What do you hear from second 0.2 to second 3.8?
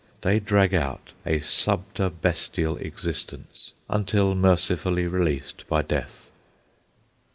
They drag out a subterbestial existence